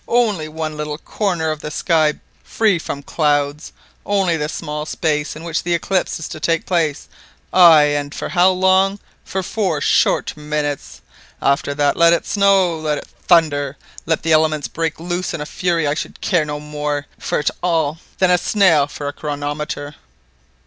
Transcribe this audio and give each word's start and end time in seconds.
"Only 0.07 0.47
one 0.47 0.77
little 0.77 0.97
corner 0.97 1.51
of 1.51 1.59
the 1.59 1.69
sky 1.69 2.15
free 2.43 2.79
from 2.79 3.03
clouds! 3.03 3.71
only 4.03 4.35
the 4.35 4.49
small 4.49 4.87
space 4.87 5.35
in 5.35 5.43
which 5.43 5.61
the 5.61 5.75
eclipse 5.75 6.17
is 6.17 6.27
to 6.29 6.39
take 6.39 6.65
place! 6.65 7.07
And 7.53 8.15
for 8.15 8.29
how 8.29 8.49
long? 8.49 8.97
For 9.23 9.43
four 9.43 9.79
short 9.79 10.35
minutes! 10.35 11.01
After 11.39 11.75
that, 11.75 11.97
let 11.97 12.13
it 12.13 12.25
snow, 12.25 12.79
let 12.79 12.97
it 12.97 13.07
thunder, 13.27 13.77
let 14.07 14.23
the 14.23 14.31
elements 14.33 14.67
break 14.67 14.99
loose 14.99 15.35
in 15.35 15.45
fury, 15.45 15.85
I 15.85 15.93
should 15.93 16.19
care 16.19 16.45
no 16.45 16.59
more 16.59 17.05
for 17.19 17.37
it 17.37 17.51
all 17.61 17.99
than 18.17 18.31
a 18.31 18.39
snail 18.39 18.87
for 18.87 19.07
a 19.07 19.13
chronometer." 19.13 19.93